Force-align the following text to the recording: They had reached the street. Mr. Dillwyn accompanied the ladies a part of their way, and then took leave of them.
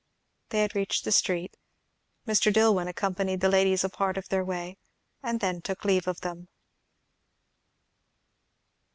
They 0.49 0.61
had 0.63 0.73
reached 0.73 1.03
the 1.05 1.11
street. 1.11 1.55
Mr. 2.25 2.51
Dillwyn 2.51 2.87
accompanied 2.87 3.39
the 3.39 3.49
ladies 3.49 3.83
a 3.83 3.89
part 3.89 4.17
of 4.17 4.29
their 4.29 4.43
way, 4.43 4.79
and 5.21 5.39
then 5.41 5.61
took 5.61 5.85
leave 5.85 6.07
of 6.07 6.21
them. 6.21 6.47